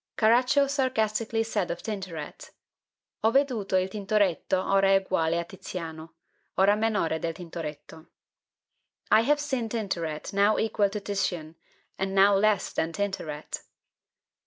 [0.17, 2.49] Carraccio sarcastically said of Tintoret
[3.21, 6.13] Ho veduto il Tintoretto hora eguale a Titiano,
[6.57, 8.07] hora minore del Tintoretto
[9.11, 11.53] "I have seen Tintoret now equal to Titian,
[11.99, 13.61] and now less than Tintoret."